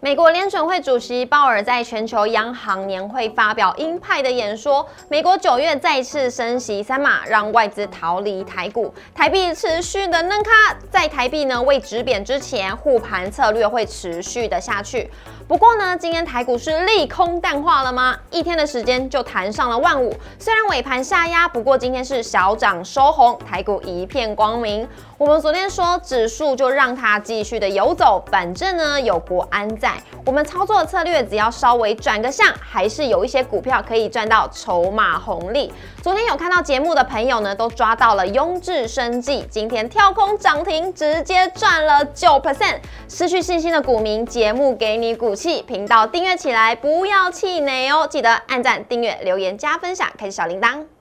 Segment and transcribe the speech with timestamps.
[0.00, 4.86] 美国联准会主席鲍尔在全球央行年会发表鹰派的演说。
[5.08, 10.50] 美国九月再次升息三码，让外资逃离台股，台币持续的嫩卡。
[10.88, 15.10] 在台币呢未止贬之前，护盘策略会持续的下去。
[15.48, 18.16] 不过呢，今天台股是利空淡化了吗？
[18.30, 24.88] 一天的时间就弹上了万五，虽然尾盘下压，不过今天是小涨收红，台股一片光明。
[25.16, 29.87] 我们昨天说指数就让它继续的游走，反正呢有国安在，
[30.26, 35.72] 我们操作的策略只要稍微转个向，还是有一些股票可以赚到筹码红利。
[36.02, 42.80] 昨天有看到节目的朋友呢，都抓到了雍智生技，今天跳空涨停，直接赚了九 percent。
[43.08, 45.28] 失去信心的股民，节目给你股。
[45.68, 48.08] 频道订阅起来，不要气馁哦！
[48.10, 50.97] 记得按赞、订阅、留言、加分享，开启小铃铛。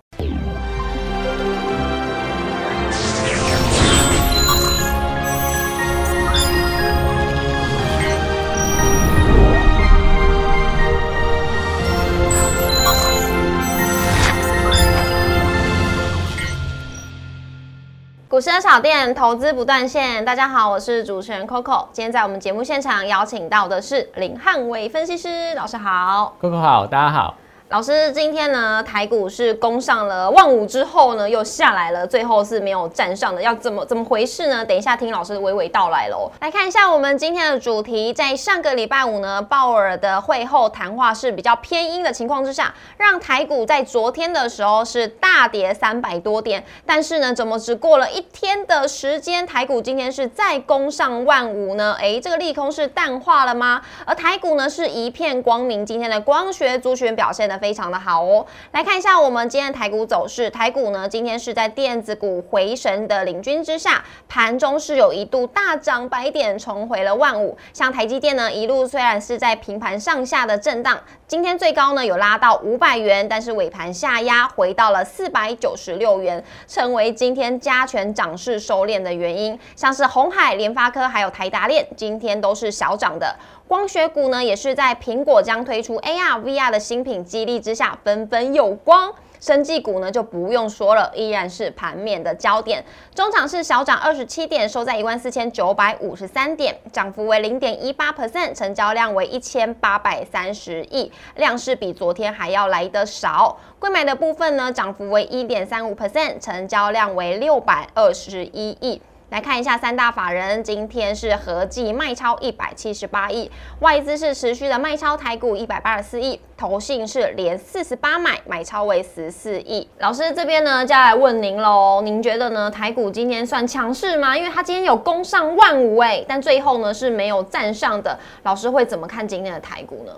[18.38, 20.24] 股市的小店，投资不断线。
[20.24, 21.88] 大家好，我是主持人 Coco。
[21.92, 27.34] 今天在我们节目现场邀请到的是林汉伟分析师老师，好，Coco 好，大家好。
[27.70, 34.64] 老师，今天呢，台股是攻上了万五之后呢，又下来了，最后是没有站上的，要怎么怎么回事呢？
[34.64, 36.32] 等一下听老师娓娓道来喽。
[36.40, 51.98] 来看一下我们今天的主题，在上个礼拜五呢，鲍尔的会后谈话是比较偏阴的情况之下，让台股在昨天的时候是大跌三百多点，但是呢，怎么只过了一天的时间，台股今天是再攻上万五呢？
[52.00, 53.82] 哎，这个利空是淡化了吗？
[54.06, 57.57] 而台股呢是一片光明，今天的光学族群表现的。
[57.58, 60.50] 非常的好哦，来看一下我们今天的台股走势。
[60.50, 67.58] 台股呢，今天是在电子股回神的领军之下，盘中是有一度大涨百点，重回了万五。
[67.74, 79.58] 像台积电呢，一路虽然是在平盘上下的震荡，今天最高呢有拉到五百元，但是尾盘下压回到了四百九十六元，成为今天加权涨势收敛的原因。
[79.76, 83.36] 像是红海、联发科还有台达链，今天都是小涨的。
[83.68, 89.14] 光学股呢，也是在苹果将推出 AR、VR 的新品激励之下，纷纷有光。
[89.40, 92.84] 生技股呢就不用说了，依然是盘面的焦点。
[93.14, 103.58] 中场是小涨二十七点，收在一万四千九百五十三点，涨幅为零点一八 percent，成交量为一千八百三十亿，量是比昨天还要来得少。
[103.78, 109.02] 贵买的部分呢，涨幅为一点三五 percent，成交量为六百二十一亿。
[109.30, 113.52] 来看一下三大法人，今天是合计卖超一百七十八亿，
[113.82, 119.86] 外资是持续的卖超台股一百八十四亿，投信是连四十八买，买超为十四亿。
[120.00, 122.72] 老师这边呢，就要来问您喽，您觉得呢？
[122.72, 124.38] 台股今天算强势吗？
[124.38, 128.18] 因为它今天有攻上万五哎，但最后呢是没有站上的。
[128.44, 130.14] 老师会怎么看今天的台股呢？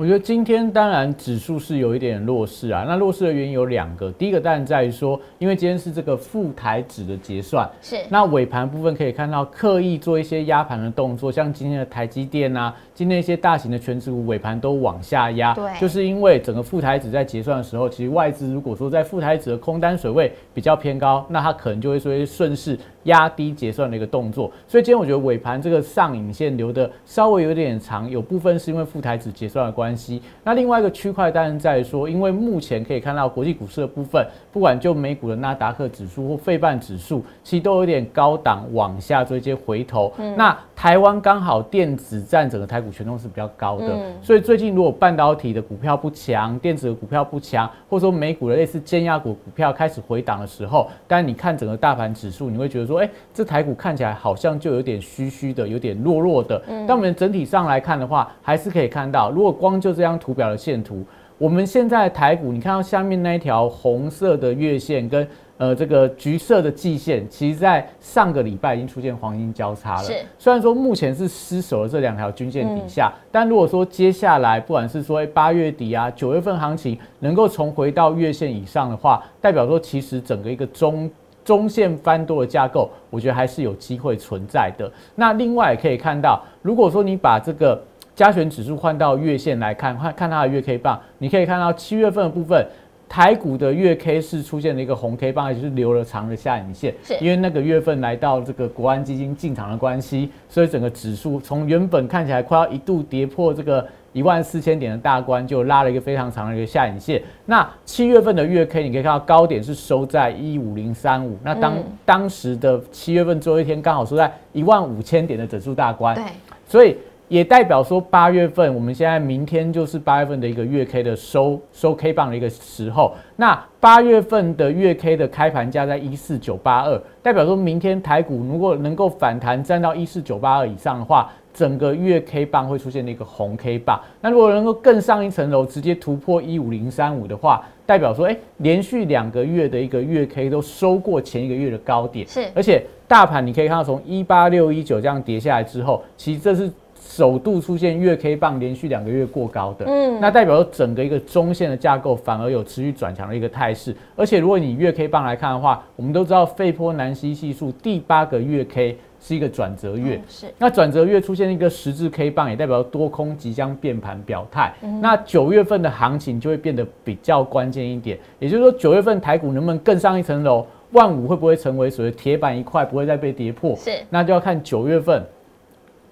[0.00, 7.96] 我觉得今天当然指数是有一点弱势啊，那弱势的原因有两个，第一个当然在于说，因为今天是这个副台指的结算，是。
[8.08, 29.80] 那尾盘部分可以看到刻意做一些压盘的动作，像今天的台积电啊，今天一些大型的全指股尾盘都往下压，对，就是因为整个副台指在结算的时候，其实外资如果说在副台指的空单水位比较偏高，那它可能就会说顺势压低结算的一个动作，所以今天我觉得尾盘这个上影线留的稍微有点长，有部分是因为副台指结算的关。
[29.90, 30.22] 关系。
[30.44, 40.12] 那另外一个区块当然在说，因为目前可以看到国际股市的部分，不管就美股的纳达克指数或费半指数，其实都有点高档往下做一些回头。
[40.36, 56.60] 那台湾刚好电子占整个台股权重是比较高的，所以最近如果半导体的股票不强，电子的股票不强，或者说美股的类似尖压股股票开始回档的时候，当然你看整个大盘指数，你会觉得说，哎，这台股看起来好像就有点虚虚的，有点弱弱的。
[56.86, 61.04] 但我们整体上来看的话，还是可以看到，如果光就这张图表的线图，
[61.38, 70.02] 我们现在台股，你看到下面那一条红色的月线跟呃这个橘色的季线，其实在上个礼拜已经出现黄金交叉了。
[70.02, 81.10] 是，虽然说目前是失守了这两条均线底下，但如果说接下来不管是说八月底啊九月份行情能够重回到月线以上的话，代表说其实整个一个中
[81.44, 84.90] 中线翻多的架构，我觉得还是有机会存在的。
[85.14, 87.82] 那另外也可以看到，如果说你把这个
[88.14, 92.66] 加权指数换到月线来看，看看它的月 K 棒，你可以看到七月份的部分，
[93.08, 96.94] 台股的月 K 是出现了一个红 K 棒，也就是留了长的下影线。
[97.02, 107.22] 是，因为那个月份来到这个国安基金进场的关系，所以整个指数从原本看起来快要一度跌破这个一万四千点的大关，就拉了一个非常长的一个下影线。
[107.46, 111.74] 那七月份的月 K 你可以看到高点是收在一五零三五，那当
[112.04, 116.14] 当时的七月份最后一天刚好收在一万五千点的整数大关。
[116.14, 116.24] 对，
[116.66, 116.96] 所以。
[117.30, 123.14] 也代表说八月份，我们现在明天就是八月份的一个月 K 的收收 K 棒的一个时候。
[123.36, 134.00] 那八月份的月 K 的开盘价在一四九八二，代表说明天台股如果能够反弹站到一四九八二以上的话，整个月 K 棒会出现一个红 K 棒。
[134.20, 142.26] 那如果能够更上一层楼，直接突破一五零三五的话，代表说，哎，连续两个月的一个月 K 都收过前一个月的高点。
[142.26, 146.68] 是，而且大盘你可以看到，从一八六一九这样跌下来之后，其实这是。
[147.00, 153.94] 首度出现月 K 棒连续两个月过高的，嗯，那代表整个一个中线的架构反而有持续转强的一个态势。
[154.14, 160.46] 而且如果你月 K 棒来看的话，我们都知道费波南西系数第八个月 K 是一个转折月，是。
[160.58, 164.72] 那转折月出现一个十字 K 棒，也代表多空即将变盘表态。
[165.00, 173.74] 那九月份的行情就会变得比较关键一点，也就是说九月份台股能不能更上一层楼，万五会不会成为所谓铁板一块，不会再被跌破？
[173.76, 173.90] 是。
[174.10, 175.24] 那就要看九月份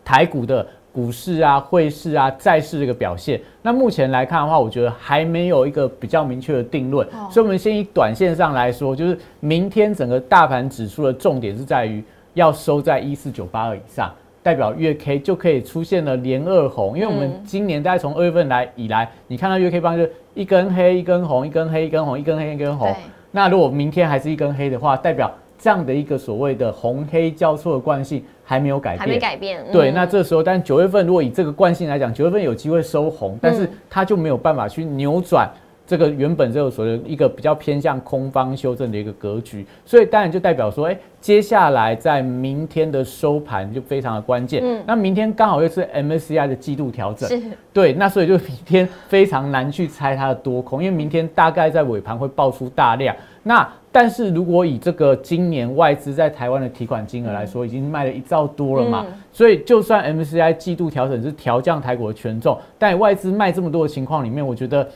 [0.04, 0.66] 台股的。
[0.98, 7.06] 股市啊、汇市啊、债市这个表现，那目前来看的话，我觉得还没有一个比较明确的定论。
[7.30, 12.02] 所以，我们先以短线上来说，就是明天整个大盘指数的重点是在于
[12.34, 14.12] 要收在一四九八二以上，
[14.42, 16.98] 代表月 K 就可以出现了连二红。
[16.98, 20.04] 因为我们今年大概从二月份来以来，你看到月 K 棒就
[20.34, 22.92] 一根黑、一根红、一根黑、一根红、一根黑、一根红。
[23.30, 28.22] 那如果明天还是一根黑的话，代表这样的一个所谓的红黑交错的惯性。
[28.48, 29.62] 还没有改变，还没改变。
[29.70, 35.46] 对，那这时候，但九月份如果以这个惯性来讲，九月份有机会收红，但是它就没有办法去扭转
[35.86, 44.62] 这个原本这个所谓一个比较偏向空方修正的一个格局，所以当然就代表说，哎，接下来在明天的收盘就非常的关键。
[44.64, 47.28] 嗯，那明天刚好又是 MSCI 的季度调整，
[47.70, 53.14] 对，那所以就明天非常难去猜它的多空，因为明天大概在尾盘会爆出大量。
[53.48, 64.86] 那但是如果以这个今年外资在台湾的提款金额来说，已经卖了一兆多了嘛，所以就算 MCI 季度调整是调降台股的权重，但外资卖这么多的情况里面，我觉得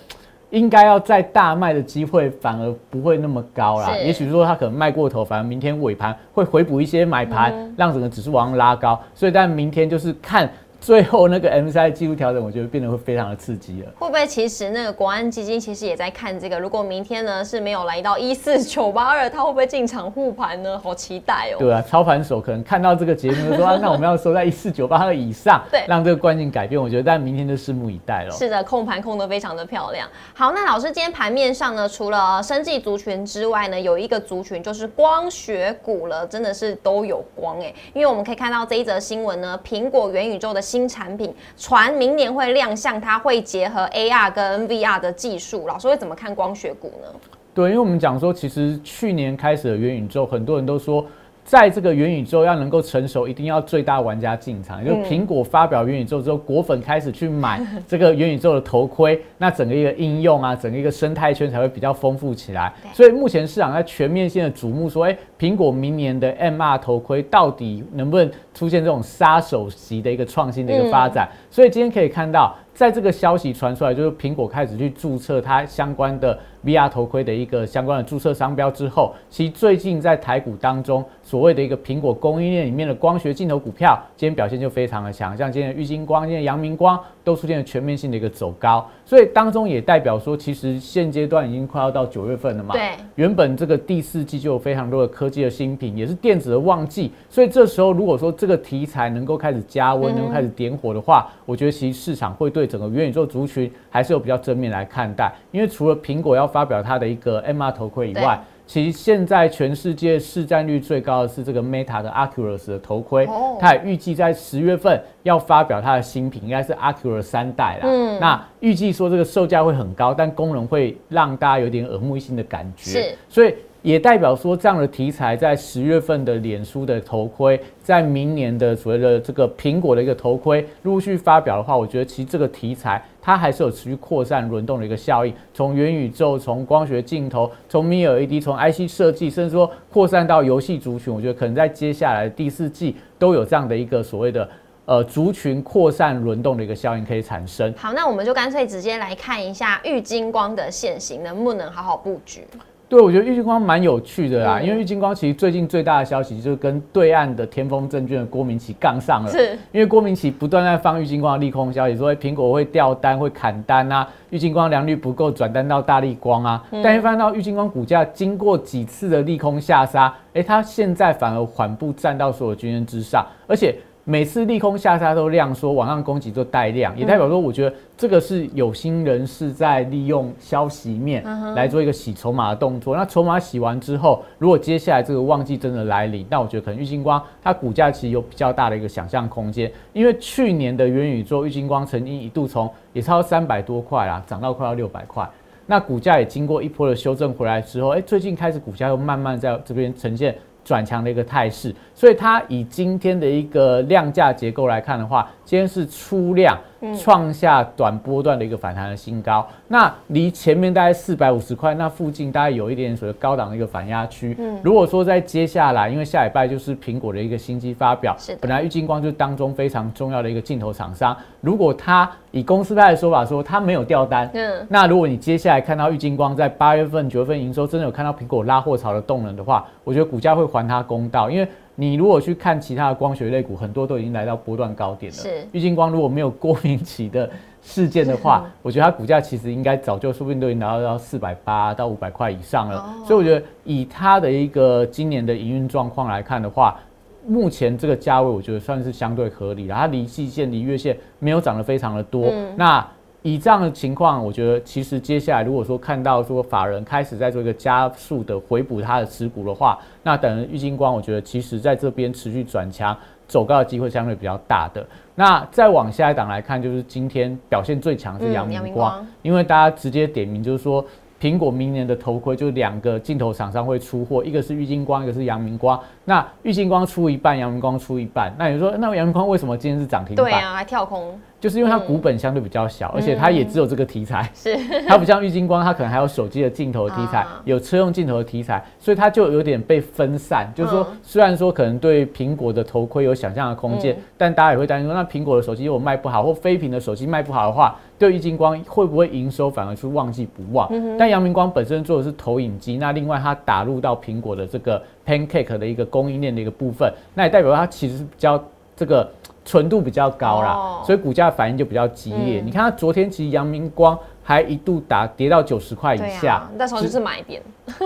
[0.51, 3.97] 应该要再大卖的机会反而不会那么高啦。
[3.97, 9.01] 也许说它可能卖过头，反而明天尾盘会回补一些买盘，让整个指数往上拉高。
[9.15, 10.47] 所以但明天就是看。
[10.83, 13.93] 最后那个 M C I 技术调整，我觉得变得会非常的刺激了。
[14.01, 16.59] 会不会其实那个国安基金其实也在看这个？
[16.59, 20.77] 如果明天呢是没有来到一四九八二，它会不会进场护盘呢？
[20.83, 21.57] 好期待哦！
[21.61, 26.83] 对啊，操盘手可能看到这个节目说，那我们要收在一四九八二以上，对，让这个观念改变。
[26.83, 28.33] 我觉得但明天就拭目以待了。
[28.33, 30.09] 是的，控盘控的非常的漂亮。
[30.35, 41.35] 好，那老师今天盘面上呢，除了生技族群之外呢，有一个族群就是光学股了，真的是都有光哎，因为我们可以看到这一则新闻呢，苹果元宇宙的新产品。
[41.59, 45.69] 传明年会亮相，它会结合 AR 跟 VR 的技术。
[45.69, 47.09] 老师会怎么看光学股呢？
[47.53, 51.05] 对，因为我们讲说，其实去年开始的元宇宙，很多人都说。
[51.45, 54.83] 在这个元宇宙要能够成熟，一定要最大玩家进场。
[54.85, 62.73] 就苹果发表元宇宙之后，果粉开始去买这个元宇宙的头盔，那整个一个应用啊，整个一个生态圈才会比较丰富起来。
[62.93, 71.29] 所以目前市场在全面性的瞩目，说，哎，苹果明年的 MR 头盔到底能不能出现这种杀手级的一个创新的一个发展？
[71.51, 72.55] 所以今天可以看到。
[72.75, 92.73] 在这个消息传出来，就是苹果开始去注册它相关的 VR 头盔的一个相关的注册商标之后，其实最近在台股当中，所谓的一个苹果供应链里面的光学镜头股票，今天表现就非常的强，像今天的玉金光、今天阳明光都出现了全面性的一个走高，所以当中也代表说，其实现阶段已经快要到九月份了嘛。
[92.73, 92.93] 对。
[93.17, 102.67] 原本这个第四季就有非常多的科技的新品，也是电子的旺季，所以这时候如果说这个题材能够开始加温，能够开始点火的话，我觉得其实市场会对。
[102.67, 113.29] 整个元宇宙族群还是有比较正面来看待，因为除了苹果要发表它的一个 MR 头盔以外，其实现在全世界市占率最高的是这个 Meta 的 Oculus 的头盔，
[113.61, 117.83] 它也预计在十月份要发表它的新品，应该是 Oculus 三代啦。
[117.85, 122.91] 嗯，那预计说这个售价会很高，但功能会让大家有点耳目一新的感觉。
[122.91, 123.55] 是，所以。
[123.83, 135.35] 也代表说，这样的题材在十月份的脸书的头盔，在明年的所谓的这个苹果的一个头盔陆续发表的话，我觉得其实这个题材它还是有持续扩散轮动的一个效应。
[135.53, 144.49] 从元宇宙，从光学镜头，从 Mini LED，从 IC 设计，甚至说扩散到游戏族群，我觉得可能在接下来第四季都有这样的一个所谓的
[144.85, 147.75] 呃族群扩散轮动的一个效应可以产生。
[147.77, 152.47] 好，那我们就干脆直接来看一下玉金光的现形能不能好好布局。
[152.93, 159.59] 对，我觉得玉金光蛮有趣的啦，因为玉金光其实最近最大的消息就是跟对岸的天风证券的郭明奇杠上了，是。
[159.73, 173.75] 因为郭明奇不断在放玉金光的利空消息，说苹果会掉单、会砍单啊，玉金光良率不够，转单到大力光啊，但是发现到玉金光股价经过几次的利空下杀，哎，它现在反而缓步站到所有均线之上，而且。
[174.05, 181.23] 每次利空下杀都量缩，往上攻击就带量，也代表说，我觉得这个是有心人士在利用消息面
[181.55, 182.97] 来做一个洗筹码的动作。
[182.97, 195.25] 那筹码洗完之后，如果接下来这个旺季真的来临，那我觉得可能玉金光它股价其实有比较大的一个想象空间，因为去年的元宇宙玉金光曾经一度从也超三百多块啦，涨到快要六百块，
[195.67, 200.37] 那股价也经过一波的修正回来之后，哎，最近开始股价又慢慢在这边呈现。
[200.65, 206.59] 转强的一个态势，所以它以今天的一个量价结构来看的话，今天是出量。
[206.99, 214.35] 创下短波段的一个反弹的新高，那离前面大概四百五十块那附近，大概有一点所谓高档的一个反压区。
[214.39, 231.47] 嗯，如果说在接下来，因为下礼拜就是苹果的一个新机发表，是本来玉金光就是当中非常重要的一个镜头厂商，如果它以公司派的说法说它没有掉单，嗯，那如果你接下来看到玉金光在八月份、九月份营收真的有看到苹果拉货潮的动能的话，我觉得股价会还它公道，因为。
[231.75, 235.19] 你如果去看其他的光学类股，很多都已经来到波段高点了。
[235.19, 237.29] 是，玉金光如果没有郭明奇的
[237.63, 242.95] 事件的话， 我觉得它股价其实应该早就说不定都已经达到四百八到五百块以上了。
[243.07, 246.79] 所以我觉得以它的一个今年的营运状况来看的话，
[247.27, 249.75] 目前这个价位我觉得算是相对合理的。
[249.75, 252.33] 它离季线、离月线没有涨得非常的多。
[252.57, 252.87] 那
[253.23, 264.87] 以这样的情况，我觉得其实接下来如果说看到说法人开始在做一个加速的回补它的持股的话，那等玉金光，我觉得其实在这边持续转强走高的机会相对比较大的。
[265.15, 270.85] 那再往下一档来看，就是今天表现最强是阳明光，因为大家直接点名就是说。
[271.21, 275.79] 苹果明年的头盔就两个镜头厂商会出货，一个是玉金光，一个是阳明光。
[276.05, 278.35] 那玉金光出一半，阳明光出一半。
[278.37, 280.25] 那你说，那阳明光为什么今天是涨停板？
[280.25, 281.17] 对啊，还跳空。
[281.43, 284.31] 就是因为它股本相对比较小，而且它也只有这个题材。
[284.33, 284.57] 是。
[284.87, 290.49] 它不像郁金光，它可能还有手机的镜头题材，有车用镜头的题材，所以它就有点被分散。
[290.55, 297.77] 就是说，虽然说可能对苹果的头盔有想象的空间，但大家也会担心说，那苹果的手机如果卖不好，或非屏的手机卖不好的话。
[297.99, 300.69] 对郁金光会不会营收反而是旺季不旺？
[300.99, 308.43] 但阳明光本身做的是投影机，那另外它打入到苹果的这个 Pancake 的一个供应链的一个部分，那也代表它其实是比较
[308.75, 309.09] 这个
[309.45, 312.41] 纯度比较高啦，所以股价反应就比较激烈。
[312.41, 313.99] 你看它昨天其实阳明光。
[314.25, 317.43] 还一度打跌到九十块以下，那时候就是买点。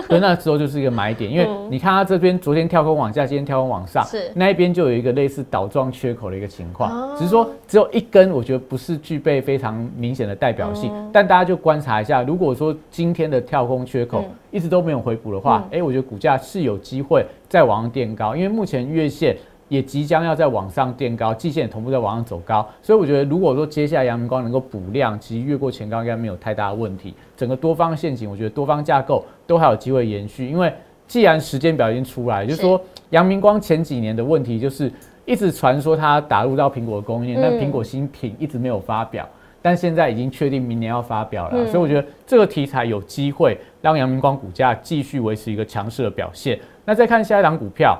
[0.07, 10.93] 对，那时候就是一个买点，因为 你看它这边昨天跳空往下，今天跳空往上，是那一边就有一个类似倒状缺口的一个情况，只是说只有一根，我觉得不是具备非常明显的代表性。
[11.11, 19.35] 但大家就观察一下，如果说今天的跳空缺口一直都没有回补的话，哎，我觉得股价是有机会再往上垫高，因为目前月线。
[19.69, 27.13] 也即将要在往上垫高，季线也同步在往上走高，所以我觉得如果说接下来阳明光能够补量，其实越过前高应该没有太大的问题。
[27.35, 30.71] 整个多方陷阱，我觉得多方架构都还有机会延续，因为
[31.05, 34.91] 既然时间表已经出来，就是说阳明光前几年的问题就是
[35.25, 39.27] 一直传说它打入到苹果的供应链，但苹果新品一直没有发表，
[39.61, 46.57] 但现在已经确定明年要发表了，所以我觉得这个题材有机会让阳明光股价继续维持一个强势的表现。
[46.85, 47.99] 那再看下一档股票。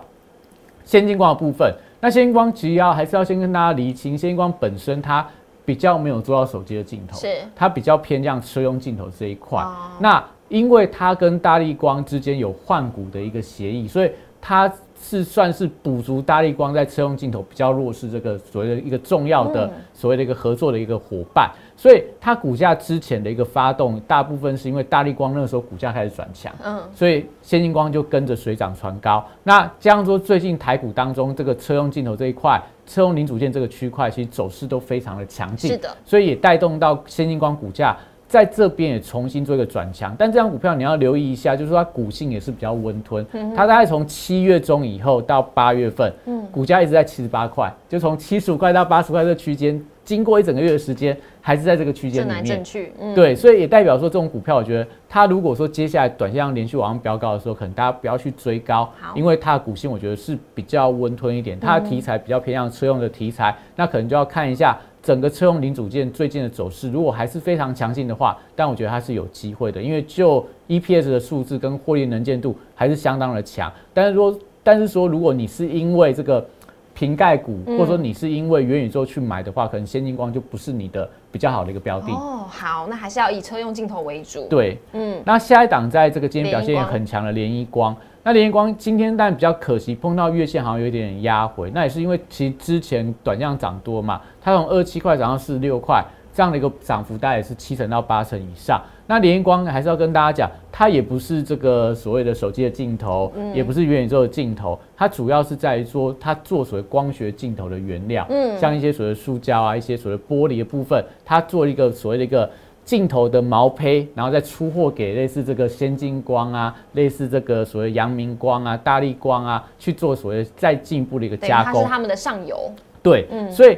[0.87, 5.27] 先进光的部分，那先进光其实要还是要先跟大家厘清，先进光本身它
[5.65, 9.61] 比较没有做到手机的镜头，是它比较偏向车用镜头这一块。
[9.99, 14.71] 那因为它跟大力光之间有换股的一个协议，所以它。
[14.99, 29.25] 是算是补足大力光在车用镜头比较弱势这个所谓的一个重要的所谓的一个合作的一个伙伴，所以它股价之前的一个发动，大部分是因为大力光那个时候股价开始转强，嗯，所以先进光就跟着水涨船高。
[29.43, 37.95] 那这样说，最近台股当中这个车用镜头这一块，车用零组件这个区块，其实走势都非常的强劲，是的，所以也带动到先进光股价。
[38.27, 43.25] 在这边也重新做一个转强，但这张股票你要留意一下，就是说它股性也是比较温吞。
[43.55, 46.11] 它大概从七月中以后到八月份，
[46.51, 52.43] 股价一直在七十八块，就从七十五块到八十块这区间，经过一整个月的时间，还是在这个区间里面。
[52.43, 52.91] 正去。
[53.15, 64.77] 对，所以也代表说这种股票，我觉得它如果说接下来短线上连续往上飙高的时候，可能大家不要去追高，因为它的股性我觉得是比较温吞一点，它的题材比较偏向车用的题材，那可能就要看一下。
[65.07, 73.71] 整个车用零组件最近的走势，如果还是非常强劲的话，但我觉得它是有机会的，因为就 EPS 的数字跟获利能见度还是相当的强。
[73.93, 76.45] 但是说，但是说，如果你是因为这个
[76.93, 82.11] 瓶盖股，或者说你是因为元宇宙去买的话，可能先进光就不是你的比较好的一个标的。
[82.11, 84.45] 哦，好，那还是要以车用镜头为主。
[84.49, 87.95] 对，嗯，那下一档在这个今天表现也很强的联一光。
[88.23, 96.01] 那联光今天但比较可惜，碰到月线好像有一点压回，那也是因为其实之前短量涨多嘛，它从二七块涨到四十六块，
[96.33, 98.81] 这样的一个涨幅大概是七成到八成以上。
[99.05, 112.49] 那联光还是要跟大家讲，它也不是这个所谓的手机的镜头，也不是元宇宙的镜头，它主要是在于说它做所谓光学镜头的原料，嗯，像一些所谓塑胶啊，一些所谓玻璃的部分，它做一个所谓的一个
[112.85, 122.71] 镜头的毛坯，然后再出货给类似这个先进光啊，类似这个所谓阳明光啊、大力光啊，去做所谓再进一步的一个加工，它是他们的上游，
[123.03, 123.77] 对，嗯，所以。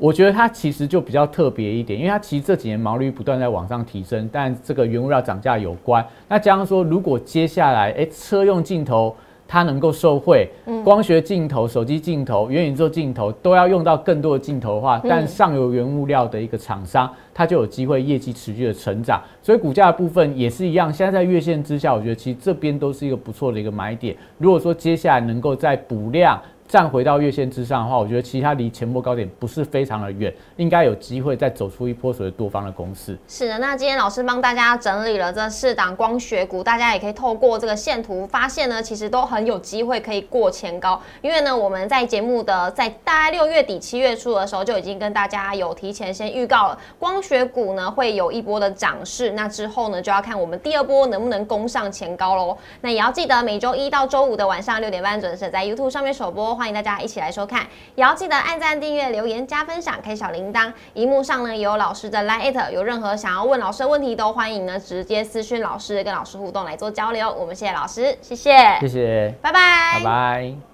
[0.00, 6.04] 我觉得它其实就比较特别一点，因为它其实这几年毛利率不断在往上提升，但这个原物料涨价有关。
[6.26, 9.14] 那加上说，如果接下来哎车用镜头
[9.46, 10.48] 它能够受惠，
[10.82, 19.20] 光学镜头、手机镜头、元宇宙镜头都要用到更多的镜头的话，但上游原物料的一个厂商，它就有机会业绩持续的成长。
[19.42, 24.16] 所以股价的部分也是一样，现在在月线之下，我觉得其实这边都是一个不错的一个买点。
[24.38, 26.40] 如果说接下来能够再补量。
[26.70, 33.18] 站回到月线之上的话，我觉得其他离前波高点不是非常的远，应该有机会再走出一波所谓多方的攻势。
[33.26, 41.02] 是的，那今天老师帮大家整理了这四档光学股，大家也可以透过这个线图发现呢，其实都很有机会可以过前高。
[41.20, 49.32] 因为呢，我们在节目的在大概六月底七月初的时候就已经跟大家有提前先预告了，光学股呢会有一波的涨势。
[49.32, 52.56] 那之后呢，就要看我们第二波能不能攻上前高喽。
[52.80, 56.59] 那也要记得每周一到周五的晚上六点半准时在 YouTube 上面首播。
[56.60, 60.70] 欢迎大家一起来收看，也要记得按赞、订阅、留言、加分享、开小铃铛。
[60.92, 67.32] 荧幕上呢有老师的 Line，有任何想要问老师的问题，都欢迎呢直接私讯老师，跟老师互动来做交流。
[67.32, 70.69] 我们谢谢老师，谢谢，谢谢，拜拜，拜拜。